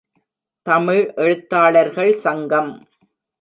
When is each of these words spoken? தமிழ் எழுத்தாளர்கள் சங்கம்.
தமிழ் 0.65 1.13
எழுத்தாளர்கள் 1.15 2.11
சங்கம். 2.13 2.71